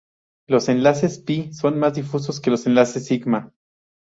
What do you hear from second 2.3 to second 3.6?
que los enlaces sigma.